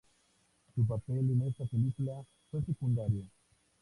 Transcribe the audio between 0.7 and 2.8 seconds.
Su papel en esta película fue